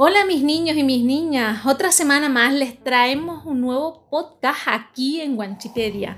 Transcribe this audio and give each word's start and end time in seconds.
Hola 0.00 0.24
mis 0.24 0.44
niños 0.44 0.76
y 0.76 0.84
mis 0.84 1.02
niñas, 1.02 1.66
otra 1.66 1.90
semana 1.90 2.28
más 2.28 2.52
les 2.52 2.78
traemos 2.84 3.44
un 3.44 3.60
nuevo 3.60 4.04
podcast 4.08 4.60
aquí 4.68 5.20
en 5.20 5.34
Guanchipedia. 5.34 6.16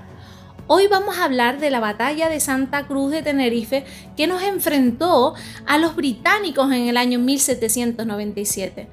Hoy 0.67 0.85
vamos 0.85 1.17
a 1.17 1.23
hablar 1.23 1.59
de 1.59 1.71
la 1.71 1.79
batalla 1.79 2.29
de 2.29 2.39
Santa 2.39 2.85
Cruz 2.85 3.09
de 3.09 3.23
Tenerife 3.23 3.83
que 4.15 4.27
nos 4.27 4.43
enfrentó 4.43 5.33
a 5.65 5.79
los 5.79 5.95
británicos 5.95 6.71
en 6.71 6.89
el 6.89 6.95
año 6.95 7.17
1797. 7.17 8.87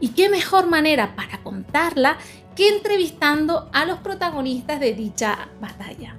Y 0.00 0.08
qué 0.08 0.28
mejor 0.28 0.66
manera 0.66 1.16
para 1.16 1.42
contarla 1.42 2.18
que 2.54 2.68
entrevistando 2.68 3.70
a 3.72 3.86
los 3.86 4.00
protagonistas 4.00 4.80
de 4.80 4.92
dicha 4.92 5.48
batalla. 5.62 6.14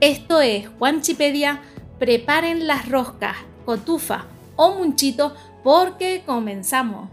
Esto 0.00 0.40
es 0.40 0.70
Guanchipedia, 0.78 1.60
preparen 1.98 2.66
las 2.66 2.88
roscas, 2.88 3.36
cotufa 3.66 4.24
o 4.56 4.72
munchito 4.72 5.34
porque 5.62 6.22
comenzamos. 6.24 7.10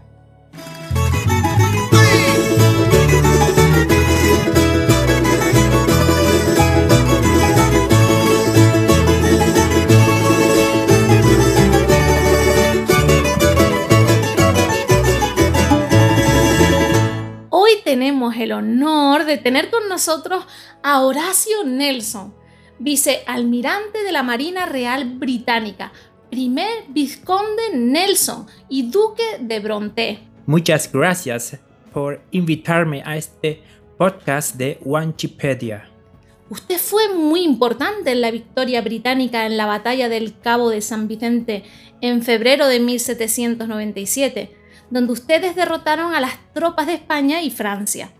Tenemos 17.90 18.36
el 18.36 18.52
honor 18.52 19.24
de 19.24 19.36
tener 19.36 19.68
con 19.68 19.88
nosotros 19.88 20.46
a 20.80 21.00
Horacio 21.00 21.64
Nelson, 21.64 22.32
vicealmirante 22.78 24.04
de 24.04 24.12
la 24.12 24.22
Marina 24.22 24.64
Real 24.64 25.16
Británica, 25.18 25.90
primer 26.30 26.84
vizconde 26.90 27.74
Nelson 27.74 28.46
y 28.68 28.88
duque 28.92 29.24
de 29.40 29.58
Bronte. 29.58 30.20
Muchas 30.46 30.92
gracias 30.92 31.58
por 31.92 32.22
invitarme 32.30 33.02
a 33.04 33.16
este 33.16 33.60
podcast 33.98 34.54
de 34.54 34.78
Wanchipedia. 34.84 35.90
Usted 36.48 36.78
fue 36.78 37.12
muy 37.12 37.42
importante 37.42 38.12
en 38.12 38.20
la 38.20 38.30
victoria 38.30 38.82
británica 38.82 39.46
en 39.46 39.56
la 39.56 39.66
batalla 39.66 40.08
del 40.08 40.38
Cabo 40.38 40.70
de 40.70 40.80
San 40.80 41.08
Vicente 41.08 41.64
en 42.00 42.22
febrero 42.22 42.68
de 42.68 42.78
1797, 42.78 44.59
donde 44.90 45.12
ustedes 45.12 45.56
derrotaron 45.56 46.14
a 46.14 46.20
las 46.20 46.38
tropas 46.52 46.86
de 46.86 46.94
España 46.94 47.42
y 47.42 47.50
Francia. 47.50 48.10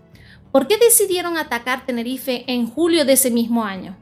¿Por 0.52 0.66
qué 0.66 0.78
decidieron 0.78 1.36
atacar 1.36 1.86
Tenerife 1.86 2.44
en 2.46 2.66
julio 2.66 3.04
de 3.04 3.12
ese 3.12 3.30
mismo 3.30 3.64
año? 3.64 3.96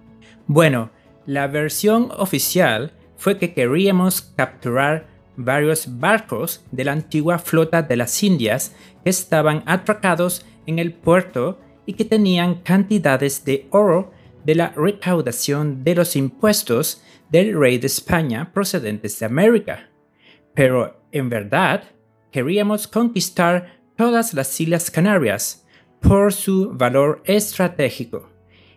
Bueno, 0.47 0.91
la 1.27 1.47
versión 1.47 2.11
oficial 2.17 2.93
fue 3.17 3.37
que 3.39 3.53
queríamos 3.53 4.23
capturar 4.23 5.07
varios 5.37 5.99
barcos 5.99 6.65
de 6.71 6.85
la 6.85 6.93
antigua 6.93 7.39
flota 7.39 7.83
de 7.83 7.97
las 7.97 8.23
Indias 8.23 8.75
que 9.05 9.11
estaban 9.11 9.63
atracados 9.67 10.47
en 10.67 10.79
el 10.79 10.93
puerto 10.93 11.59
y 11.87 11.95
que 11.95 12.05
tenían 12.05 12.57
cantidades 12.57 13.45
de 13.45 13.67
oro 13.71 14.13
de 14.45 14.55
la 14.55 14.71
recaudación 14.71 15.85
de 15.85 15.95
los 15.95 16.17
impuestos 16.17 17.03
del 17.31 17.59
rey 17.59 17.79
de 17.79 17.87
España 17.87 18.51
procedentes 18.53 19.19
de 19.19 19.27
América. 19.27 19.89
Pero 20.55 21.01
en 21.13 21.29
verdad 21.29 21.85
queríamos 22.31 22.87
conquistar 22.87 23.81
todas 23.97 24.35
las 24.35 24.61
Islas 24.61 24.91
Canarias 24.91 25.67
por 26.01 26.33
su 26.33 26.71
valor 26.73 27.23
estratégico. 27.25 28.31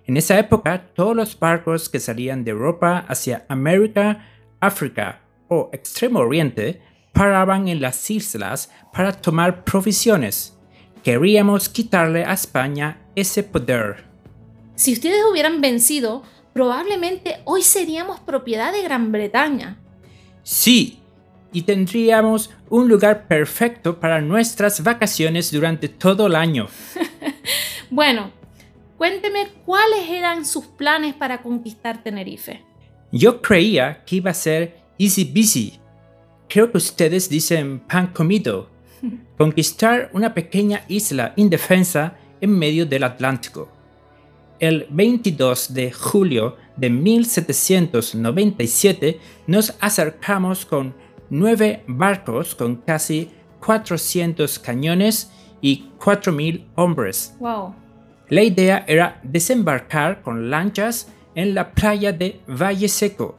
En 0.06 0.18
esa 0.18 0.40
época, 0.40 0.92
todos 0.94 1.16
los 1.16 1.40
barcos 1.40 1.90
que 1.90 2.00
salían 2.00 2.44
de 2.44 2.52
Europa 2.52 3.06
hacia 3.08 3.46
América 3.48 4.28
África 4.60 5.22
o 5.48 5.70
Extremo 5.74 6.20
Oriente 6.20 6.82
paraban 7.14 7.68
en 7.68 7.82
las 7.82 8.10
islas 8.10 8.72
para 8.94 9.12
tomar 9.12 9.64
provisiones. 9.64 10.58
Queríamos 11.04 11.68
quitarle 11.68 12.24
a 12.24 12.34
España 12.34 13.02
ese 13.16 13.44
poder. 13.44 14.06
Si 14.76 14.94
ustedes 14.94 15.23
hubieran 15.30 15.60
vencido, 15.61 16.23
probablemente 16.54 17.42
hoy 17.45 17.64
seríamos 17.64 18.20
propiedad 18.20 18.72
de 18.72 18.84
Gran 18.84 19.11
Bretaña. 19.11 19.78
Sí, 20.44 21.01
y 21.54 21.64
tendríamos 21.64 22.50
un 22.70 22.88
lugar 22.88 23.28
perfecto 23.28 24.00
para 24.00 24.22
nuestras 24.22 24.82
vacaciones 24.84 25.52
durante 25.52 25.89
todo 25.89 26.28
el 26.28 26.36
año. 26.36 26.67
bueno, 27.89 28.32
cuénteme 28.98 29.50
cuáles 29.66 30.10
eran 30.10 30.45
sus 30.45 30.66
planes 30.66 31.14
para 31.14 31.42
conquistar 31.42 32.02
Tenerife. 32.04 32.64
Yo 33.11 33.42
creía 33.42 34.06
que 34.06 34.17
iba 34.17 34.30
a 34.32 34.36
ser 34.36 34.78
easy 34.98 35.26
busy. 35.26 35.80
Creo 36.48 36.72
que 36.72 36.78
ustedes 36.78 37.30
dicen 37.30 37.80
pan 37.80 38.08
comido. 38.08 38.70
Conquistar 39.38 40.10
una 40.14 40.34
pequeña 40.34 40.86
isla 40.88 41.34
indefensa 41.36 42.16
en 42.40 42.58
medio 42.58 42.86
del 42.86 43.04
Atlántico. 43.04 43.70
El 44.60 44.88
22 44.92 45.73
de 45.73 45.92
julio 45.92 46.56
de 46.78 46.90
1797 46.90 49.20
nos 49.48 49.76
acercamos 49.80 50.66
con 50.66 50.95
nueve 51.31 51.83
barcos 51.87 52.53
con 52.53 52.75
casi 52.75 53.31
400 53.61 54.59
cañones 54.59 55.31
y 55.61 55.89
4.000 55.99 56.65
hombres. 56.75 57.36
Wow. 57.39 57.73
La 58.27 58.43
idea 58.43 58.83
era 58.87 59.19
desembarcar 59.23 60.21
con 60.21 60.49
lanchas 60.49 61.08
en 61.33 61.55
la 61.55 61.71
playa 61.71 62.11
de 62.11 62.42
Valle 62.47 62.87
Seco, 62.87 63.37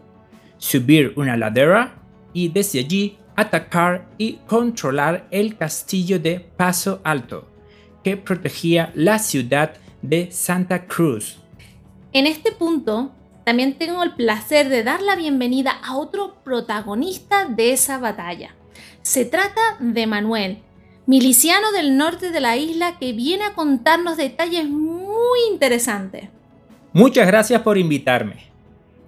subir 0.58 1.12
una 1.16 1.36
ladera 1.36 1.94
y 2.32 2.48
desde 2.48 2.80
allí 2.80 3.18
atacar 3.36 4.08
y 4.18 4.34
controlar 4.46 5.26
el 5.30 5.56
castillo 5.56 6.18
de 6.18 6.40
Paso 6.40 7.00
Alto, 7.04 7.48
que 8.02 8.16
protegía 8.16 8.90
la 8.94 9.18
ciudad 9.18 9.74
de 10.00 10.30
Santa 10.30 10.86
Cruz. 10.86 11.38
En 12.12 12.26
este 12.26 12.52
punto, 12.52 13.12
también 13.44 13.78
tengo 13.78 14.02
el 14.02 14.14
placer 14.14 14.68
de 14.68 14.84
dar 14.84 15.02
la 15.02 15.16
bienvenida 15.16 15.72
a 15.82 15.96
otro 15.96 16.36
protagonista 16.44 17.46
de 17.46 17.72
esa 17.72 17.98
batalla. 17.98 18.54
Se 19.02 19.24
trata 19.24 19.60
de 19.80 20.06
Manuel, 20.06 20.58
miliciano 21.06 21.72
del 21.72 21.96
norte 21.96 22.30
de 22.30 22.40
la 22.40 22.56
isla 22.56 22.98
que 22.98 23.12
viene 23.12 23.44
a 23.44 23.54
contarnos 23.54 24.16
detalles 24.16 24.68
muy 24.68 25.38
interesantes. 25.50 26.28
Muchas 26.92 27.26
gracias 27.26 27.62
por 27.62 27.78
invitarme. 27.78 28.50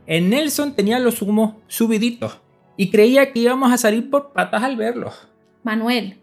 En 0.07 0.31
Nelson 0.31 0.75
tenía 0.75 0.99
los 0.99 1.23
humos 1.23 1.55
subiditos 1.69 2.39
y 2.77 2.91
creía 2.91 3.33
que 3.33 3.41
íbamos 3.41 3.73
a 3.73 3.79
salir 3.79 4.11
por 4.11 4.33
patas 4.33 4.63
al 4.63 4.77
verlos. 4.77 5.29
Manuel, 5.63 6.19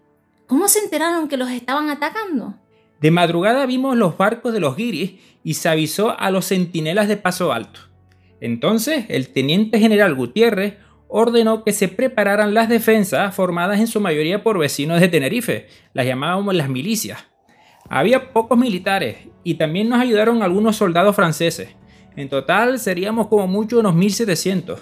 ¿cómo 0.48 0.68
se 0.68 0.80
enteraron 0.80 1.28
que 1.28 1.38
los 1.38 1.50
estaban 1.50 1.90
atacando? 1.90 2.56
De 3.00 3.10
madrugada 3.10 3.66
vimos 3.66 3.96
los 3.96 4.18
barcos 4.18 4.54
de 4.54 4.60
los 4.60 4.76
guiris 4.76 5.14
y 5.44 5.56
se 5.56 5.70
avisó 5.70 6.20
a 6.20 6.30
los 6.30 6.48
centinelas 6.48 7.08
de 7.08 7.18
Paso 7.18 7.54
Alto. 7.54 7.91
Entonces 8.42 9.06
el 9.08 9.30
teniente 9.30 9.80
general 9.80 10.16
Gutiérrez 10.16 10.74
ordenó 11.08 11.64
que 11.64 11.72
se 11.72 11.88
prepararan 11.88 12.54
las 12.54 12.68
defensas 12.70 13.34
formadas 13.36 13.80
en 13.80 13.88
su 13.88 14.02
mayoría 14.02 14.44
por 14.44 14.58
vecinos 14.58 15.00
de 15.00 15.08
Tenerife, 15.08 15.68
las 15.94 16.06
llamábamos 16.06 16.56
las 16.56 16.68
milicias. 16.68 17.20
Había 17.88 18.34
pocos 18.34 18.58
militares 18.58 19.18
y 19.44 19.56
también 19.56 19.90
nos 19.90 20.00
ayudaron 20.00 20.42
algunos 20.42 20.78
soldados 20.78 21.16
franceses. 21.16 21.70
En 22.16 22.30
total 22.30 22.80
seríamos 22.80 23.28
como 23.28 23.48
mucho 23.48 23.80
unos 23.80 23.94
1700. 23.94 24.80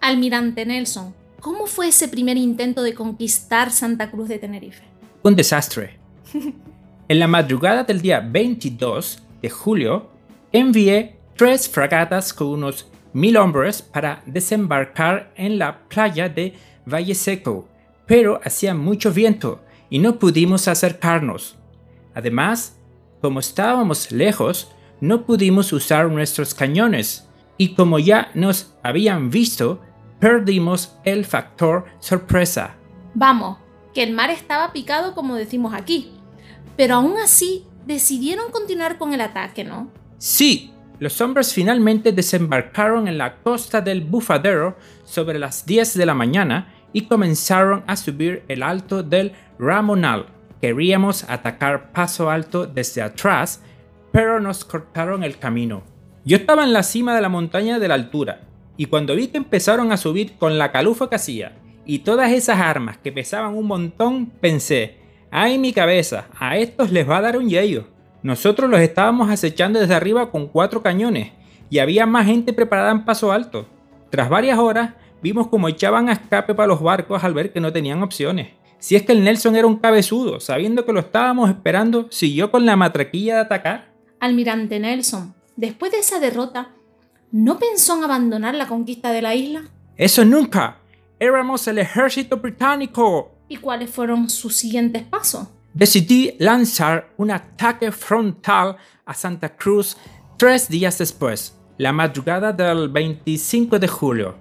Almirante 0.00 0.64
Nelson, 0.64 1.14
¿cómo 1.40 1.66
fue 1.66 1.88
ese 1.88 2.08
primer 2.08 2.36
intento 2.36 2.82
de 2.82 2.94
conquistar 2.94 3.70
Santa 3.70 4.10
Cruz 4.10 4.28
de 4.28 4.38
Tenerife? 4.38 4.84
Un 5.22 5.34
desastre. 5.34 5.98
en 7.08 7.18
la 7.18 7.26
madrugada 7.26 7.84
del 7.84 8.00
día 8.00 8.20
22 8.20 9.22
de 9.42 9.50
julio, 9.50 10.10
envié 10.52 11.16
tres 11.36 11.68
fragatas 11.68 12.32
con 12.32 12.48
unos 12.48 12.86
mil 13.14 13.38
hombres 13.38 13.80
para 13.80 14.22
desembarcar 14.26 15.32
en 15.36 15.58
la 15.58 15.88
playa 15.88 16.28
de 16.28 16.54
Valle 16.84 17.14
Seco, 17.14 17.66
pero 18.06 18.40
hacía 18.44 18.74
mucho 18.74 19.12
viento 19.12 19.62
y 19.88 19.98
no 20.00 20.18
pudimos 20.18 20.68
acercarnos. 20.68 21.56
Además, 22.14 22.76
como 23.22 23.40
estábamos 23.40 24.12
lejos, 24.12 24.70
no 25.00 25.24
pudimos 25.24 25.72
usar 25.72 26.10
nuestros 26.10 26.54
cañones 26.54 27.26
y 27.56 27.74
como 27.74 27.98
ya 27.98 28.30
nos 28.34 28.74
habían 28.82 29.30
visto, 29.30 29.80
perdimos 30.18 30.96
el 31.04 31.24
factor 31.24 31.86
sorpresa. 32.00 32.76
Vamos, 33.14 33.58
que 33.94 34.02
el 34.02 34.12
mar 34.12 34.30
estaba 34.30 34.72
picado 34.72 35.14
como 35.14 35.36
decimos 35.36 35.72
aquí, 35.72 36.10
pero 36.76 36.96
aún 36.96 37.16
así 37.18 37.64
decidieron 37.86 38.50
continuar 38.50 38.98
con 38.98 39.14
el 39.14 39.20
ataque, 39.20 39.64
¿no? 39.64 39.88
Sí, 40.18 40.73
los 40.98 41.20
hombres 41.20 41.52
finalmente 41.52 42.12
desembarcaron 42.12 43.08
en 43.08 43.18
la 43.18 43.36
costa 43.36 43.80
del 43.80 44.02
Bufadero 44.02 44.76
sobre 45.04 45.38
las 45.38 45.66
10 45.66 45.94
de 45.94 46.06
la 46.06 46.14
mañana 46.14 46.72
y 46.92 47.02
comenzaron 47.02 47.82
a 47.86 47.96
subir 47.96 48.44
el 48.48 48.62
alto 48.62 49.02
del 49.02 49.32
Ramonal. 49.58 50.26
Queríamos 50.60 51.28
atacar 51.28 51.92
Paso 51.92 52.30
Alto 52.30 52.66
desde 52.66 53.02
atrás, 53.02 53.60
pero 54.12 54.40
nos 54.40 54.64
cortaron 54.64 55.24
el 55.24 55.38
camino. 55.38 55.82
Yo 56.24 56.36
estaba 56.36 56.64
en 56.64 56.72
la 56.72 56.82
cima 56.82 57.14
de 57.14 57.20
la 57.20 57.28
montaña 57.28 57.78
de 57.78 57.88
la 57.88 57.94
altura, 57.94 58.42
y 58.76 58.86
cuando 58.86 59.14
vi 59.14 59.28
que 59.28 59.36
empezaron 59.36 59.92
a 59.92 59.96
subir 59.96 60.36
con 60.38 60.56
la 60.58 60.72
calufa 60.72 61.08
que 61.08 61.16
hacía 61.16 61.52
y 61.84 62.00
todas 62.00 62.32
esas 62.32 62.60
armas 62.60 62.98
que 62.98 63.12
pesaban 63.12 63.54
un 63.54 63.66
montón, 63.66 64.26
pensé, 64.40 64.98
¡Ay 65.30 65.58
mi 65.58 65.72
cabeza! 65.72 66.28
A 66.38 66.56
estos 66.56 66.90
les 66.92 67.08
va 67.08 67.18
a 67.18 67.22
dar 67.22 67.36
un 67.36 67.48
yello. 67.48 67.88
Nosotros 68.24 68.70
los 68.70 68.80
estábamos 68.80 69.28
acechando 69.28 69.78
desde 69.78 69.94
arriba 69.94 70.30
con 70.30 70.48
cuatro 70.48 70.82
cañones 70.82 71.32
y 71.68 71.78
había 71.78 72.06
más 72.06 72.24
gente 72.24 72.54
preparada 72.54 72.90
en 72.90 73.04
paso 73.04 73.30
alto. 73.30 73.68
Tras 74.08 74.30
varias 74.30 74.58
horas, 74.58 74.94
vimos 75.20 75.48
como 75.48 75.68
echaban 75.68 76.08
a 76.08 76.14
escape 76.14 76.54
para 76.54 76.68
los 76.68 76.80
barcos 76.80 77.22
al 77.22 77.34
ver 77.34 77.52
que 77.52 77.60
no 77.60 77.70
tenían 77.70 78.02
opciones. 78.02 78.52
Si 78.78 78.96
es 78.96 79.02
que 79.02 79.12
el 79.12 79.22
Nelson 79.22 79.56
era 79.56 79.66
un 79.66 79.76
cabezudo, 79.76 80.40
sabiendo 80.40 80.86
que 80.86 80.94
lo 80.94 81.00
estábamos 81.00 81.50
esperando, 81.50 82.06
siguió 82.10 82.50
con 82.50 82.64
la 82.64 82.76
matraquilla 82.76 83.34
de 83.34 83.40
atacar. 83.42 83.92
Almirante 84.20 84.80
Nelson, 84.80 85.34
después 85.56 85.92
de 85.92 85.98
esa 85.98 86.18
derrota, 86.18 86.70
¿no 87.30 87.58
pensó 87.58 87.98
en 87.98 88.04
abandonar 88.04 88.54
la 88.54 88.68
conquista 88.68 89.12
de 89.12 89.20
la 89.20 89.34
isla? 89.34 89.64
Eso 89.98 90.24
nunca. 90.24 90.78
Éramos 91.20 91.68
el 91.68 91.76
ejército 91.76 92.38
británico. 92.38 93.34
¿Y 93.48 93.58
cuáles 93.58 93.90
fueron 93.90 94.30
sus 94.30 94.56
siguientes 94.56 95.02
pasos? 95.02 95.48
Decidí 95.74 96.36
lanzar 96.38 97.12
un 97.16 97.32
ataque 97.32 97.90
frontal 97.90 98.76
a 99.04 99.12
Santa 99.12 99.56
Cruz 99.56 99.96
tres 100.36 100.68
días 100.68 100.98
después, 100.98 101.58
la 101.78 101.92
madrugada 101.92 102.52
del 102.52 102.88
25 102.88 103.80
de 103.80 103.88
julio. 103.88 104.36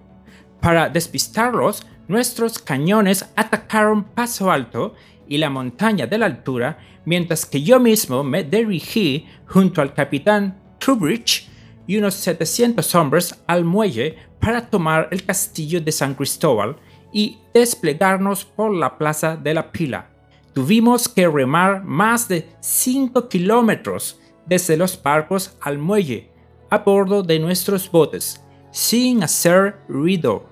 Para 0.61 0.89
despistarlos, 0.89 1.87
nuestros 2.07 2.59
cañones 2.59 3.27
atacaron 3.35 4.03
Paso 4.03 4.51
Alto 4.51 4.93
y 5.27 5.39
la 5.39 5.49
montaña 5.49 6.05
de 6.05 6.19
la 6.19 6.27
altura, 6.27 6.77
mientras 7.03 7.47
que 7.47 7.63
yo 7.63 7.79
mismo 7.79 8.23
me 8.23 8.43
dirigí 8.43 9.25
junto 9.47 9.81
al 9.81 9.95
capitán 9.95 10.61
Trubridge 10.77 11.49
y 11.87 11.97
unos 11.97 12.13
700 12.13 12.93
hombres 12.93 13.43
al 13.47 13.65
muelle 13.65 14.17
para 14.39 14.69
tomar 14.69 15.07
el 15.09 15.25
castillo 15.25 15.81
de 15.81 15.91
San 15.91 16.13
Cristóbal 16.13 16.75
y 17.11 17.39
desplegarnos 17.55 18.45
por 18.45 18.71
la 18.71 18.99
plaza 18.99 19.35
de 19.35 19.55
la 19.55 19.71
pila. 19.71 20.12
Tuvimos 20.53 21.09
que 21.09 21.27
remar 21.27 21.83
más 21.83 22.27
de 22.27 22.47
5 22.59 23.27
kilómetros 23.27 24.19
desde 24.45 24.77
los 24.77 25.01
barcos 25.01 25.57
al 25.59 25.79
muelle, 25.79 26.29
a 26.69 26.79
bordo 26.79 27.23
de 27.23 27.39
nuestros 27.39 27.89
botes, 27.89 28.39
sin 28.71 29.23
hacer 29.23 29.77
ruido. 29.87 30.45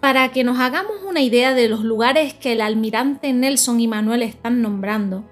Para 0.00 0.32
que 0.32 0.42
nos 0.42 0.58
hagamos 0.58 0.96
una 1.08 1.22
idea 1.22 1.54
de 1.54 1.68
los 1.68 1.84
lugares 1.84 2.34
que 2.34 2.52
el 2.52 2.60
almirante 2.60 3.32
Nelson 3.32 3.80
y 3.80 3.86
Manuel 3.86 4.22
están 4.22 4.60
nombrando, 4.60 5.24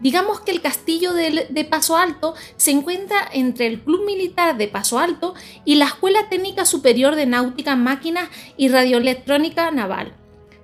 digamos 0.00 0.40
que 0.40 0.50
el 0.50 0.60
castillo 0.60 1.14
de, 1.14 1.46
de, 1.48 1.64
Paso 1.64 1.96
Alto 1.96 2.34
se 2.56 2.72
encuentra 2.72 3.28
entre 3.32 3.68
el 3.68 3.80
Club 3.80 4.04
Militar 4.04 4.56
de 4.56 4.66
Paso 4.66 4.98
Alto 4.98 5.34
y 5.64 5.76
la 5.76 5.86
Escuela 5.86 6.28
Técnica 6.28 6.66
Superior 6.66 7.14
de 7.14 7.26
Náutica, 7.26 7.76
Máquinas 7.76 8.28
y 8.56 8.68
Radioelectrónica 8.68 9.70
Naval. 9.70 10.17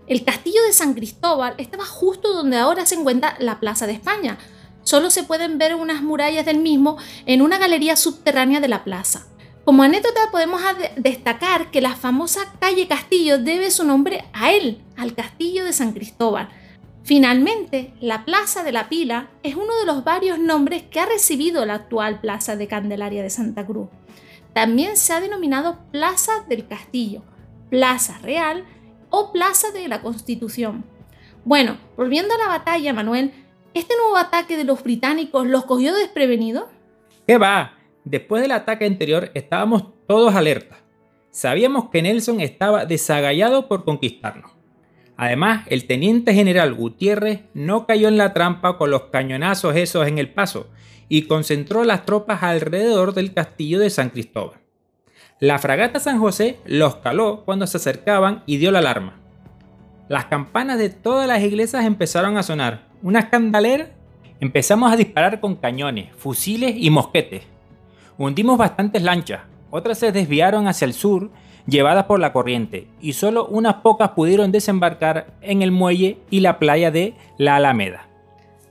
El 0.06 0.23
castillo 0.23 0.62
de 0.67 0.75
San 0.75 0.93
Cristóbal 0.93 1.55
estaba 1.56 1.87
justo 1.87 2.35
donde 2.35 2.59
ahora 2.59 2.85
se 2.85 2.95
encuentra 2.95 3.37
la 3.39 3.59
Plaza 3.59 3.87
de 3.87 3.95
España. 3.95 4.39
Solo 4.83 5.09
se 5.09 5.23
pueden 5.23 5.56
ver 5.56 5.75
unas 5.75 6.03
murallas 6.03 6.45
del 6.45 6.59
mismo 6.59 6.99
en 7.25 7.41
una 7.41 7.56
galería 7.56 7.97
subterránea 7.97 8.61
de 8.61 8.69
la 8.69 8.85
plaza. 8.85 9.27
Como 9.65 9.83
anécdota 9.83 10.31
podemos 10.31 10.61
destacar 10.97 11.71
que 11.71 11.81
la 11.81 11.97
famosa 11.97 12.53
calle 12.61 12.87
Castillo 12.87 13.39
debe 13.39 13.71
su 13.71 13.83
nombre 13.85 14.27
a 14.35 14.53
él, 14.53 14.83
al 14.99 15.15
Castillo 15.15 15.65
de 15.65 15.73
San 15.73 15.93
Cristóbal. 15.93 16.50
Finalmente, 17.03 17.95
la 18.00 18.27
Plaza 18.27 18.62
de 18.62 18.73
la 18.73 18.91
Pila 18.91 19.31
es 19.43 19.55
uno 19.55 19.75
de 19.79 19.87
los 19.87 20.05
varios 20.05 20.39
nombres 20.39 20.83
que 20.83 21.00
ha 21.00 21.07
recibido 21.07 21.65
la 21.65 21.75
actual 21.75 22.21
Plaza 22.21 22.57
de 22.57 22.69
Candelaria 22.69 23.23
de 23.23 23.31
Santa 23.31 23.65
Cruz. 23.65 23.89
También 24.53 24.99
se 24.99 25.15
ha 25.15 25.21
denominado 25.21 25.79
Plaza 25.91 26.45
del 26.47 26.69
Castillo, 26.69 27.23
Plaza 27.71 28.19
Real 28.19 28.67
o 29.16 29.31
Plaza 29.31 29.70
de 29.70 29.87
la 29.87 30.02
Constitución. 30.02 30.84
Bueno, 31.44 31.78
volviendo 31.96 32.34
a 32.34 32.38
la 32.38 32.49
batalla, 32.49 32.93
Manuel, 32.93 33.31
¿este 33.72 33.94
nuevo 33.96 34.16
ataque 34.16 34.56
de 34.56 34.64
los 34.64 34.82
británicos 34.82 35.46
los 35.46 35.66
cogió 35.66 35.94
desprevenidos? 35.94 36.64
¿Qué 37.25 37.38
va? 37.38 37.78
Después 38.02 38.43
del 38.43 38.50
ataque 38.50 38.87
anterior 38.87 39.31
estábamos 39.34 39.84
todos 40.08 40.34
alerta. 40.34 40.78
Sabíamos 41.31 41.90
que 41.90 42.02
Nelson 42.02 42.40
estaba 42.40 42.87
desagallado 42.87 43.69
por 43.69 43.84
conquistarnos. 43.84 44.50
Además, 45.16 45.64
el 45.69 45.87
teniente 45.87 46.34
general 46.34 46.75
Gutiérrez 46.75 47.44
no 47.55 47.87
cayó 47.87 48.08
en 48.08 48.16
la 48.16 48.32
trampa 48.34 48.78
con 48.78 48.90
los 48.90 49.05
cañonazos 49.12 49.76
esos 49.76 50.08
en 50.08 50.19
el 50.19 50.32
paso 50.32 50.70
y 51.08 51.28
concentró 51.28 51.84
las 51.84 52.05
tropas 52.05 52.43
alrededor 52.43 53.14
del 53.14 53.32
castillo 53.32 53.78
de 53.78 53.90
San 53.90 54.11
Cristóbal. 54.11 54.63
La 55.44 55.58
fragata 55.58 56.00
San 56.00 56.19
José 56.19 56.58
los 56.64 56.96
caló 56.96 57.43
cuando 57.44 57.67
se 57.67 57.76
acercaban 57.76 58.43
y 58.46 58.56
dio 58.56 58.70
la 58.70 58.79
alarma. 58.79 59.14
Las 60.08 60.25
campanas 60.25 60.79
de 60.79 60.88
todas 60.88 61.29
las 61.29 61.43
iglesias 61.43 61.85
empezaron 61.85 62.38
a 62.38 62.43
sonar. 62.43 62.87
Una 63.02 63.20
escandalera. 63.20 63.91
Empezamos 64.41 64.91
a 64.91 64.96
disparar 64.96 65.41
con 65.41 65.56
cañones, 65.56 66.14
fusiles 66.17 66.75
y 66.76 66.91
mosquetes 66.91 67.43
hundimos 68.19 68.58
bastantes 68.58 69.02
lanchas, 69.02 69.41
otras 69.70 69.99
se 69.99 70.12
desviaron 70.12 70.69
hacia 70.69 70.85
el 70.85 70.93
sur, 70.93 71.31
llevadas 71.67 72.05
por 72.05 72.20
la 72.20 72.32
corriente, 72.32 72.87
y 73.00 73.14
solo 73.14 73.47
unas 73.47 73.76
pocas 73.76 74.11
pudieron 74.11 74.52
desembarcar 74.52 75.35
en 75.40 75.62
el 75.62 75.70
muelle 75.70 76.19
y 76.31 76.40
la 76.40 76.58
playa 76.58 76.90
de 76.90 77.14
La 77.38 77.56
Alameda. 77.56 78.08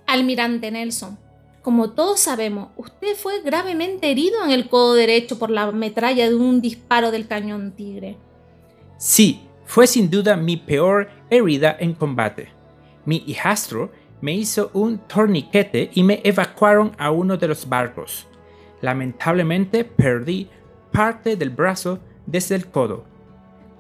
Almirante 0.08 0.72
Nelson, 0.72 1.18
como 1.64 1.92
todos 1.92 2.20
sabemos, 2.20 2.70
usted 2.76 3.16
fue 3.16 3.42
gravemente 3.42 4.12
herido 4.12 4.44
en 4.44 4.52
el 4.52 4.68
codo 4.68 4.96
derecho 4.96 5.40
por 5.40 5.50
la 5.50 5.72
metralla 5.72 6.30
de 6.30 6.36
un 6.36 6.60
disparo 6.60 7.10
del 7.10 7.26
cañón 7.26 7.72
Tigre. 7.72 8.18
Sí, 8.98 9.48
fue 9.66 9.88
sin 9.88 10.10
duda 10.10 10.36
mi 10.36 10.58
peor 10.58 11.10
herida 11.30 11.76
en 11.80 11.94
combate. 11.94 12.50
Mi 13.06 13.24
hijastro 13.28 13.92
me 14.20 14.34
hizo 14.34 14.72
un 14.74 15.00
torniquete 15.00 15.90
y 15.94 16.04
me 16.04 16.20
evacuaron 16.26 16.92
a 16.98 17.12
uno 17.12 17.38
de 17.38 17.48
los 17.48 17.68
barcos. 17.68 18.28
Lamentablemente 18.82 19.86
perdí 19.86 20.50
parte 20.92 21.38
del 21.38 21.50
brazo 21.50 22.00
desde 22.26 22.56
el 22.56 22.68
codo, 22.68 23.06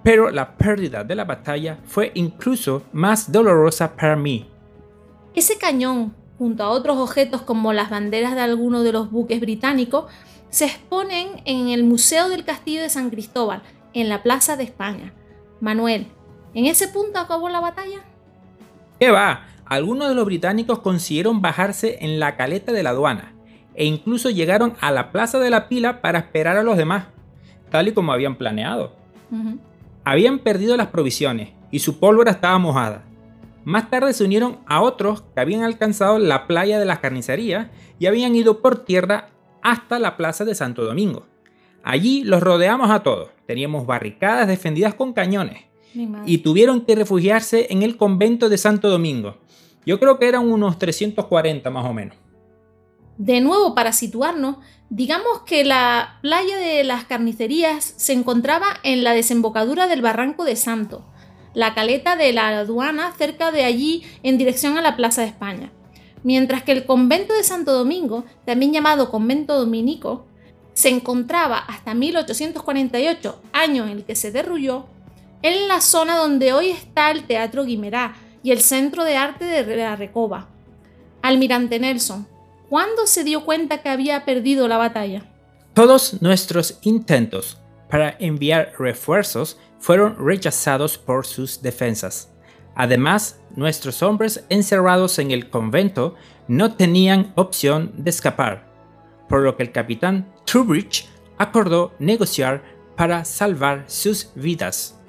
pero 0.04 0.32
la 0.32 0.56
pérdida 0.56 1.04
de 1.04 1.16
la 1.16 1.26
batalla 1.26 1.80
fue 1.86 2.12
incluso 2.16 2.84
más 2.94 3.30
dolorosa 3.30 3.94
para 3.94 4.16
mí. 4.16 4.50
Ese 5.36 5.58
cañón, 5.58 6.14
junto 6.44 6.63
a 6.66 6.69
otros 6.72 6.98
objetos 6.98 7.42
como 7.42 7.72
las 7.72 7.90
banderas 7.90 8.36
de 8.36 8.42
algunos 8.42 8.84
de 8.84 8.92
los 8.92 9.10
buques 9.10 9.40
británicos, 9.40 10.12
se 10.50 10.66
exponen 10.66 11.42
en 11.45 11.69
el 11.69 11.86
Museo 11.86 12.28
del 12.28 12.44
Castillo 12.44 12.81
de 12.81 12.90
San 12.90 13.12
Cristóbal, 13.12 13.62
en 13.94 14.10
la 14.10 14.24
Plaza 14.24 14.57
de 14.57 14.66
España. 14.66 15.13
Manuel, 15.62 16.07
¿en 16.54 16.66
ese 16.66 16.90
punto 16.90 17.18
acabó 17.18 17.48
la 17.48 17.62
batalla? 17.62 18.04
¿Qué 19.00 19.10
va? 19.10 19.46
Algunos 19.63 20.10
de 20.10 20.15
los 20.15 20.25
británicos 20.25 20.79
consiguieron 20.79 21.41
bajarse 21.41 22.00
en 22.01 22.20
la 22.20 22.36
caleta 22.36 22.74
de 22.74 22.84
la 22.84 22.89
aduana, 22.89 23.34
e 23.74 23.86
incluso 23.86 24.29
llegaron 24.29 24.74
a 24.82 24.91
la 24.91 25.13
Plaza 25.13 25.39
de 25.39 25.50
la 25.50 25.70
Pila 25.70 26.01
para 26.01 26.20
esperar 26.20 26.58
a 26.58 26.63
los 26.63 26.75
demás, 26.75 27.06
tal 27.72 27.88
y 27.88 27.94
como 27.94 28.12
habían 28.12 28.36
planeado. 28.36 28.91
Habían 30.03 30.39
perdido 30.39 30.75
las 30.75 30.88
provisiones 30.88 31.51
y 31.72 31.79
su 31.79 32.01
pólvora 32.01 32.32
estaba 32.32 32.58
mojada. 32.58 33.06
Más 33.65 33.89
tarde 33.89 34.13
se 34.13 34.24
unieron 34.24 34.60
a 34.65 34.82
otros 34.82 35.24
que 35.34 35.39
habían 35.39 35.63
alcanzado 35.63 36.20
la 36.20 36.48
playa 36.48 36.79
de 36.79 36.86
las 36.86 37.00
carnicerías 37.00 37.67
y 38.00 38.08
habían 38.08 38.36
ido 38.36 38.62
por 38.62 38.84
tierra 38.84 39.29
hasta 39.62 40.00
la 40.00 40.17
plaza 40.17 40.43
de 40.43 40.55
Santo 40.55 40.84
Domingo. 40.84 41.25
Allí 41.84 42.24
los 42.24 42.41
rodeamos 42.41 42.91
a 42.91 43.03
todos. 43.03 43.29
Teníamos 43.46 43.86
barricadas 43.86 44.48
defendidas 44.48 44.93
con 44.96 45.13
cañones 45.13 45.63
y 46.25 46.39
tuvieron 46.39 46.82
que 46.82 46.96
refugiarse 46.96 47.67
en 47.70 47.84
el 47.84 47.98
convento 47.98 48.50
de 48.50 48.58
Santo 48.58 48.89
Domingo. 48.89 49.38
Yo 49.86 50.00
creo 50.00 50.17
que 50.17 50.27
eran 50.27 50.50
unos 50.50 50.79
340 50.79 51.70
más 51.70 51.86
o 51.86 51.93
menos. 51.93 52.17
De 53.17 53.41
nuevo, 53.41 53.75
para 53.75 53.93
situarnos, 53.93 54.58
digamos 54.89 55.41
que 55.46 55.63
la 55.63 56.17
playa 56.22 56.58
de 56.58 56.84
las 56.84 57.03
carnicerías 57.03 57.93
se 57.98 58.13
encontraba 58.13 58.67
en 58.84 59.03
la 59.03 59.13
desembocadura 59.13 59.88
del 59.88 60.01
Barranco 60.01 60.46
de 60.46 60.55
Santo, 60.55 61.05
la 61.53 61.74
caleta 61.74 62.15
de 62.15 62.33
la 62.33 62.50
aduana 62.50 63.13
cerca 63.17 63.51
de 63.51 63.63
allí 63.63 64.03
en 64.24 64.38
dirección 64.38 64.77
a 64.77 64.81
la 64.81 64.95
Plaza 64.95 65.22
de 65.22 65.27
España. 65.27 65.72
Mientras 66.24 66.63
que 66.63 66.72
el 66.72 66.86
convento 66.86 67.33
de 67.33 67.43
Santo 67.43 67.74
Domingo, 67.74 68.25
también 68.45 68.74
llamado 68.74 69.12
convento 69.12 69.57
dominico, 69.57 70.25
se 70.74 70.89
encontraba 70.89 71.57
hasta 71.57 71.93
1848, 71.93 73.41
año 73.51 73.83
en 73.86 73.91
el 73.91 74.03
que 74.05 74.15
se 74.15 74.31
derruyó, 74.31 74.86
en 75.41 75.67
la 75.67 75.81
zona 75.81 76.17
donde 76.17 76.53
hoy 76.53 76.69
está 76.69 77.12
el 77.12 77.25
Teatro 77.25 77.65
Guimerá 77.65 78.15
y 78.41 78.51
el 78.51 78.62
Centro 78.62 79.03
de 79.03 79.17
Arte 79.17 79.45
de 79.45 79.75
la 79.75 79.95
Recoba. 79.95 80.48
Almirante 81.22 81.79
Nelson, 81.79 82.27
¿Cuándo 82.74 83.05
se 83.05 83.24
dio 83.24 83.45
cuenta 83.45 83.83
que 83.83 83.89
había 83.89 84.25
perdido 84.25 84.67
la 84.67 84.77
batalla? 84.77 85.31
Todos 85.75 86.24
nuestros 86.24 86.79
intentos 86.81 87.60
para 87.88 88.15
enviar 88.17 88.74
refuerzos 88.79 89.60
fueron 89.84 90.16
rechazados 90.18 90.98
por 90.98 91.25
sus 91.25 91.62
defensas. 91.62 92.32
Además, 92.74 93.42
nuestros 93.54 94.02
hombres 94.02 94.46
encerrados 94.48 95.20
en 95.20 95.32
el 95.32 95.50
convento 95.50 96.16
no 96.48 96.75
tenían 96.75 97.34
opción 97.36 97.92
de 97.98 98.10
escapar, 98.10 98.66
por 99.28 99.42
lo 99.42 99.58
que 99.58 99.63
el 99.63 99.74
capitán 99.74 100.34
Trubridge 100.46 101.10
acordó 101.38 101.92
negociar 102.00 102.63
para 102.96 103.25
salvar 103.25 103.84
sus 103.88 104.30
vidas. 104.36 105.02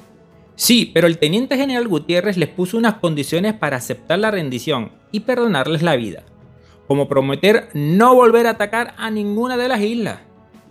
Sí, 0.56 0.90
pero 0.92 1.06
el 1.06 1.18
teniente 1.18 1.56
general 1.56 1.86
Gutiérrez 1.86 2.36
les 2.36 2.48
puso 2.48 2.76
unas 2.76 2.94
condiciones 2.94 3.54
para 3.54 3.76
aceptar 3.76 4.18
la 4.18 4.32
rendición 4.32 4.90
y 5.12 5.20
perdonarles 5.20 5.82
la 5.82 5.94
vida, 5.94 6.24
como 6.88 7.06
prometer 7.06 7.68
no 7.74 8.16
volver 8.16 8.48
a 8.48 8.50
atacar 8.50 8.94
a 8.98 9.08
ninguna 9.12 9.56
de 9.56 9.68
las 9.68 9.80
islas. 9.82 10.18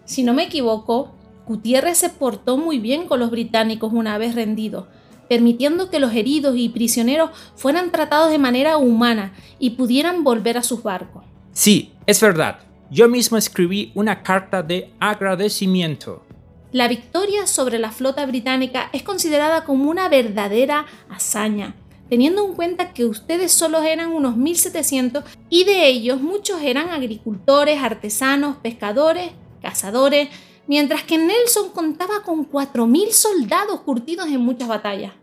Si 0.04 0.24
no 0.24 0.34
me 0.34 0.44
equivoco, 0.44 1.16
Gutiérrez 1.48 1.98
se 1.98 2.10
portó 2.10 2.58
muy 2.58 2.80
bien 2.80 3.08
con 3.08 3.20
los 3.20 3.32
británicos 3.32 3.92
una 3.94 4.18
vez 4.18 4.36
rendidos, 4.36 4.86
permitiendo 5.28 5.90
que 5.90 6.00
los 6.00 6.14
heridos 6.14 6.56
y 6.58 6.70
prisioneros 6.70 7.32
fueran 7.56 7.92
tratados 7.92 8.30
de 8.30 8.40
manera 8.40 8.78
humana 8.78 9.34
y 9.60 9.72
pudieran 9.72 10.24
volver 10.24 10.58
a 10.58 10.64
sus 10.64 10.84
barcos. 10.84 11.24
Sí, 11.52 11.94
es 12.06 12.20
verdad. 12.22 12.60
Yo 12.90 13.10
mismo 13.10 13.38
escribí 13.38 13.92
una 13.96 14.24
carta 14.24 14.62
de 14.62 14.92
agradecimiento. 15.00 16.24
La 16.72 16.88
victoria 16.88 17.46
sobre 17.46 17.78
la 17.78 17.92
flota 17.92 18.26
británica 18.26 18.90
es 18.94 19.04
considerada 19.04 19.64
como 19.64 19.90
una 19.90 20.10
verdadera 20.10 20.86
hazaña, 21.10 21.76
teniendo 22.10 22.46
en 22.46 22.54
cuenta 22.54 22.94
que 22.94 23.06
ustedes 23.06 23.52
solo 23.52 23.82
eran 23.82 24.12
unos 24.12 24.36
1.700 24.36 25.24
y 25.50 25.66
de 25.66 25.88
ellos 25.88 26.22
muchos 26.22 26.62
eran 26.62 26.90
agricultores, 26.90 27.82
artesanos, 27.82 28.58
pescadores, 28.58 29.32
cazadores, 29.62 30.30
mientras 30.68 31.04
que 31.04 31.18
Nelson 31.18 31.72
contaba 31.72 32.24
con 32.24 32.50
4.000 32.50 33.10
soldados 33.12 33.82
curtidos 33.82 34.28
en 34.28 34.42
muchas 34.42 34.68
batallas. 34.68 35.14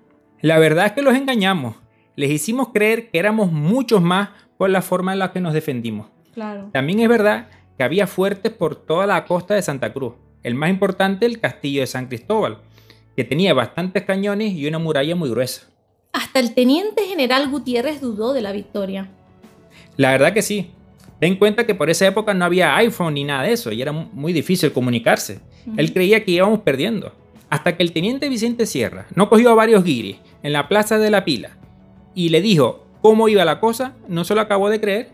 La 0.41 0.59
verdad 0.59 0.87
es 0.87 0.93
que 0.93 1.03
los 1.03 1.15
engañamos. 1.15 1.77
Les 2.17 2.31
hicimos 2.31 2.69
creer 2.69 3.11
que 3.11 3.19
éramos 3.19 3.53
muchos 3.53 4.03
más 4.03 4.31
por 4.57 4.71
la 4.71 4.83
forma 4.83 5.13
en 5.13 5.19
la 5.19 5.33
que 5.33 5.41
nos 5.41 5.55
defendimos. 5.55 6.09
Claro. 6.35 6.71
También 6.73 7.01
es 7.01 7.09
verdad 7.09 7.49
que 7.77 7.85
había 7.85 8.07
fuertes 8.07 8.53
por 8.53 8.77
toda 8.77 9.07
la 9.07 9.25
costa 9.25 9.55
de 9.55 9.63
Santa 9.63 9.93
Cruz. 9.93 10.15
El 10.43 10.55
más 10.55 10.71
importante, 10.71 11.27
el 11.27 11.41
castillo 11.41 11.81
de 11.81 11.87
San 11.87 12.07
Cristóbal, 12.07 12.59
que 13.17 13.25
tenía 13.25 13.55
bastantes 13.55 14.05
cañones 14.05 14.53
y 14.53 14.67
una 14.67 14.79
muralla 14.79 15.15
muy 15.17 15.31
gruesa. 15.31 15.69
Hasta 16.13 16.41
el 16.41 16.55
teniente 16.55 17.05
general 17.05 17.51
Gutiérrez 17.51 18.01
dudó 18.01 18.33
de 18.33 18.43
la 18.43 18.53
victoria. 18.53 19.11
La 19.97 20.13
verdad 20.13 20.33
que 20.33 20.43
sí. 20.43 20.71
Ten 21.21 21.33
en 21.33 21.39
cuenta 21.39 21.67
que 21.67 21.75
por 21.75 21.91
esa 21.91 22.07
época 22.07 22.33
no 22.33 22.47
había 22.47 22.75
iPhone 22.77 23.15
ni 23.15 23.25
nada 23.25 23.43
de 23.43 23.53
eso 23.53 23.71
y 23.71 23.83
era 23.83 23.93
muy 23.93 24.33
difícil 24.33 24.73
comunicarse. 24.73 25.41
Él 25.77 25.93
creía 25.93 26.25
que 26.25 26.31
íbamos 26.31 26.61
perdiendo. 26.61 27.13
Hasta 27.51 27.77
que 27.77 27.83
el 27.83 27.93
teniente 27.93 28.29
Vicente 28.29 28.65
Sierra 28.65 29.07
no 29.15 29.29
cogió 29.29 29.51
a 29.51 29.55
varios 29.55 29.85
guiris 29.85 30.17
en 30.43 30.53
la 30.53 30.69
plaza 30.69 30.99
de 30.99 31.11
la 31.11 31.25
pila 31.25 31.59
y 32.15 32.31
le 32.31 32.41
dijo 32.41 32.87
cómo 33.03 33.29
iba 33.29 33.45
la 33.45 33.61
cosa, 33.61 33.95
no 34.09 34.25
se 34.25 34.35
lo 34.35 34.41
acabó 34.41 34.71
de 34.71 34.81
creer. 34.81 35.11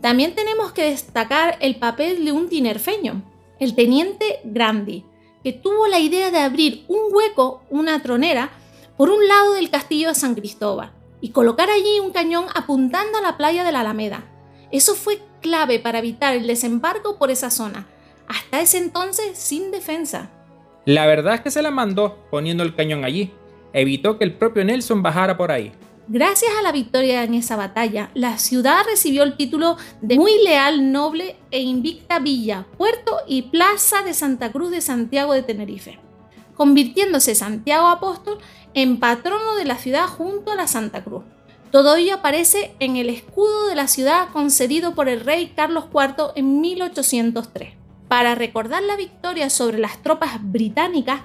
También 0.00 0.34
tenemos 0.34 0.72
que 0.72 0.90
destacar 0.90 1.56
el 1.60 1.76
papel 1.76 2.24
de 2.24 2.32
un 2.32 2.48
tinerfeño, 2.48 3.22
el 3.60 3.74
teniente 3.74 4.40
Grandi, 4.44 5.04
que 5.44 5.52
tuvo 5.52 5.86
la 5.86 6.00
idea 6.00 6.30
de 6.30 6.38
abrir 6.38 6.84
un 6.88 7.12
hueco, 7.12 7.62
una 7.70 8.02
tronera, 8.02 8.50
por 8.96 9.10
un 9.10 9.28
lado 9.28 9.54
del 9.54 9.70
castillo 9.70 10.08
de 10.08 10.14
San 10.14 10.34
Cristóbal 10.34 10.92
y 11.20 11.30
colocar 11.30 11.70
allí 11.70 12.00
un 12.00 12.10
cañón 12.10 12.46
apuntando 12.54 13.18
a 13.18 13.22
la 13.22 13.36
playa 13.36 13.62
de 13.62 13.72
la 13.72 13.80
Alameda. 13.80 14.24
Eso 14.70 14.94
fue 14.94 15.20
clave 15.40 15.78
para 15.78 15.98
evitar 15.98 16.34
el 16.34 16.46
desembarco 16.46 17.18
por 17.18 17.30
esa 17.30 17.50
zona, 17.50 17.86
hasta 18.26 18.60
ese 18.60 18.78
entonces 18.78 19.38
sin 19.38 19.70
defensa. 19.70 20.30
La 20.84 21.06
verdad 21.06 21.34
es 21.34 21.40
que 21.42 21.50
se 21.50 21.62
la 21.62 21.70
mandó 21.70 22.18
poniendo 22.30 22.62
el 22.62 22.74
cañón 22.74 23.04
allí. 23.04 23.32
Evitó 23.72 24.18
que 24.18 24.24
el 24.24 24.34
propio 24.34 24.64
Nelson 24.64 25.02
bajara 25.02 25.36
por 25.36 25.52
ahí. 25.52 25.72
Gracias 26.10 26.50
a 26.58 26.62
la 26.62 26.72
victoria 26.72 27.22
en 27.22 27.34
esa 27.34 27.54
batalla, 27.54 28.10
la 28.14 28.38
ciudad 28.38 28.82
recibió 28.88 29.24
el 29.24 29.36
título 29.36 29.76
de 30.00 30.16
muy 30.16 30.42
leal, 30.42 30.90
noble 30.90 31.36
e 31.50 31.60
invicta 31.60 32.18
villa, 32.18 32.66
puerto 32.78 33.18
y 33.26 33.42
plaza 33.42 34.00
de 34.00 34.14
Santa 34.14 34.50
Cruz 34.50 34.70
de 34.70 34.80
Santiago 34.80 35.34
de 35.34 35.42
Tenerife, 35.42 35.98
convirtiéndose 36.54 37.34
Santiago 37.34 37.88
Apóstol 37.88 38.38
en 38.72 38.98
patrono 38.98 39.54
de 39.56 39.66
la 39.66 39.76
ciudad 39.76 40.06
junto 40.06 40.52
a 40.52 40.54
la 40.54 40.66
Santa 40.66 41.04
Cruz. 41.04 41.24
Todo 41.70 41.96
ello 41.96 42.14
aparece 42.14 42.74
en 42.80 42.96
el 42.96 43.10
escudo 43.10 43.68
de 43.68 43.74
la 43.74 43.88
ciudad 43.88 44.28
concedido 44.32 44.94
por 44.94 45.08
el 45.08 45.20
rey 45.20 45.52
Carlos 45.54 45.84
IV 45.92 46.32
en 46.34 46.62
1803. 46.62 47.74
Para 48.08 48.34
recordar 48.34 48.82
la 48.82 48.96
victoria 48.96 49.50
sobre 49.50 49.78
las 49.78 50.02
tropas 50.02 50.38
británicas, 50.40 51.20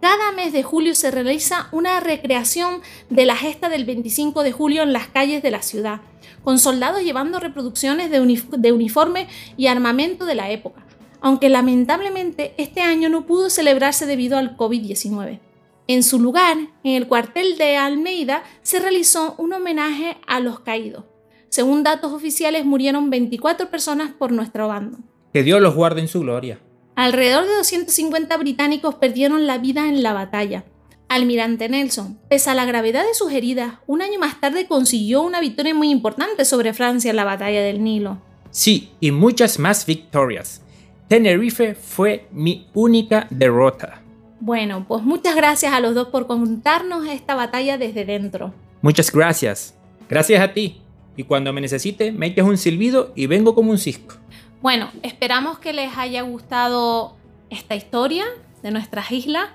cada 0.00 0.32
mes 0.32 0.52
de 0.52 0.64
julio 0.64 0.96
se 0.96 1.12
realiza 1.12 1.68
una 1.70 2.00
recreación 2.00 2.80
de 3.08 3.24
la 3.24 3.36
gesta 3.36 3.68
del 3.68 3.84
25 3.84 4.42
de 4.42 4.50
julio 4.50 4.82
en 4.82 4.92
las 4.92 5.06
calles 5.06 5.44
de 5.44 5.52
la 5.52 5.62
ciudad, 5.62 6.00
con 6.42 6.58
soldados 6.58 7.02
llevando 7.02 7.38
reproducciones 7.38 8.10
de, 8.10 8.72
uniforme 8.72 9.28
y 9.56 9.68
armamento 9.68 10.26
de 10.26 10.34
la 10.34 10.50
época, 10.50 10.84
aunque 11.20 11.48
lamentablemente 11.48 12.52
este 12.58 12.80
año 12.80 13.08
no 13.08 13.26
pudo 13.26 13.48
celebrarse 13.48 14.06
debido 14.06 14.38
al 14.38 14.56
COVID-19. 14.56 15.38
En 15.86 16.02
su 16.02 16.18
lugar, 16.18 16.56
en 16.82 16.94
el 16.94 17.06
cuartel 17.06 17.58
de 17.58 17.76
Almeida, 17.76 18.42
se 18.62 18.80
realizó 18.80 19.34
un 19.36 19.52
homenaje 19.52 20.16
a 20.26 20.40
los 20.40 20.60
caídos. 20.60 21.04
Según 21.50 21.82
datos 21.82 22.12
oficiales, 22.12 22.64
murieron 22.64 23.10
24 23.10 23.70
personas 23.70 24.12
por 24.12 24.32
nuestro 24.32 24.68
bando. 24.68 24.98
Que 25.32 25.42
Dios 25.42 25.60
los 25.60 25.74
guarde 25.74 26.00
en 26.00 26.08
su 26.08 26.20
gloria. 26.20 26.58
Alrededor 26.96 27.46
de 27.46 27.54
250 27.56 28.36
británicos 28.38 28.94
perdieron 28.94 29.46
la 29.46 29.58
vida 29.58 29.88
en 29.88 30.02
la 30.02 30.14
batalla. 30.14 30.64
Almirante 31.08 31.68
Nelson, 31.68 32.18
pese 32.30 32.50
a 32.50 32.54
la 32.54 32.64
gravedad 32.64 33.04
de 33.04 33.14
sus 33.14 33.32
heridas, 33.32 33.74
un 33.86 34.00
año 34.00 34.18
más 34.18 34.40
tarde 34.40 34.66
consiguió 34.66 35.22
una 35.22 35.40
victoria 35.40 35.74
muy 35.74 35.90
importante 35.90 36.44
sobre 36.44 36.72
Francia 36.72 37.10
en 37.10 37.16
la 37.16 37.24
batalla 37.24 37.62
del 37.62 37.84
Nilo. 37.84 38.22
Sí, 38.50 38.90
y 39.00 39.10
muchas 39.10 39.58
más 39.58 39.84
victorias. 39.84 40.62
Tenerife 41.08 41.74
fue 41.74 42.26
mi 42.32 42.68
única 42.72 43.26
derrota. 43.30 44.03
Bueno, 44.44 44.84
pues 44.86 45.02
muchas 45.02 45.34
gracias 45.36 45.72
a 45.72 45.80
los 45.80 45.94
dos 45.94 46.08
por 46.08 46.26
contarnos 46.26 47.06
esta 47.06 47.34
batalla 47.34 47.78
desde 47.78 48.04
dentro. 48.04 48.52
Muchas 48.82 49.10
gracias. 49.10 49.74
Gracias 50.06 50.38
a 50.42 50.52
ti. 50.52 50.82
Y 51.16 51.22
cuando 51.22 51.50
me 51.54 51.62
necesite, 51.62 52.12
me 52.12 52.26
echas 52.26 52.44
un 52.44 52.58
silbido 52.58 53.10
y 53.14 53.26
vengo 53.26 53.54
como 53.54 53.70
un 53.70 53.78
cisco. 53.78 54.16
Bueno, 54.60 54.90
esperamos 55.02 55.60
que 55.60 55.72
les 55.72 55.96
haya 55.96 56.20
gustado 56.20 57.16
esta 57.48 57.74
historia 57.74 58.26
de 58.62 58.70
nuestras 58.70 59.10
islas 59.12 59.48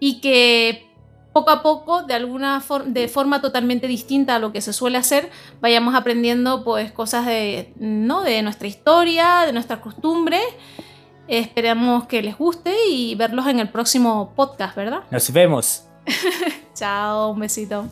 y 0.00 0.22
que 0.22 0.86
poco 1.34 1.50
a 1.50 1.62
poco, 1.62 2.02
de 2.04 2.14
alguna 2.14 2.64
de 2.86 3.08
forma 3.08 3.42
totalmente 3.42 3.86
distinta 3.86 4.36
a 4.36 4.38
lo 4.38 4.50
que 4.50 4.62
se 4.62 4.72
suele 4.72 4.96
hacer, 4.96 5.30
vayamos 5.60 5.94
aprendiendo 5.94 6.64
pues 6.64 6.90
cosas 6.90 7.26
de, 7.26 7.74
¿no? 7.78 8.22
de 8.22 8.40
nuestra 8.40 8.66
historia, 8.66 9.42
de 9.44 9.52
nuestras 9.52 9.80
costumbres 9.80 10.40
Esperamos 11.28 12.06
que 12.06 12.22
les 12.22 12.36
guste 12.36 12.74
y 12.88 13.14
verlos 13.14 13.46
en 13.46 13.58
el 13.58 13.68
próximo 13.68 14.32
podcast, 14.36 14.76
¿verdad? 14.76 15.00
Nos 15.10 15.32
vemos. 15.32 15.84
Chao, 16.74 17.30
un 17.30 17.40
besito. 17.40 17.86